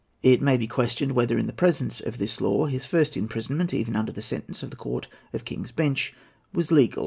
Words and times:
It 0.23 0.41
may 0.41 0.57
be 0.57 0.65
questioned 0.65 1.11
whether, 1.11 1.37
in 1.37 1.45
the 1.45 1.53
presence 1.53 1.99
of 2.01 2.17
this 2.17 2.41
law, 2.41 2.65
his 2.65 2.87
first 2.87 3.15
imprisonment, 3.15 3.71
even 3.71 3.95
under 3.95 4.11
the 4.11 4.23
sentence 4.23 4.63
of 4.63 4.71
the 4.71 4.75
Court 4.75 5.07
of 5.31 5.45
King's 5.45 5.71
Bench, 5.71 6.15
was 6.51 6.71
legal. 6.71 6.99